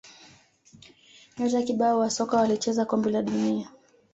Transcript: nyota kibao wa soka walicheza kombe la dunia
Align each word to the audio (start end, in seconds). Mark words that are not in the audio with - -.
nyota 1.37 1.61
kibao 1.61 1.99
wa 1.99 2.09
soka 2.09 2.37
walicheza 2.37 2.85
kombe 2.85 3.09
la 3.09 3.21
dunia 3.21 3.71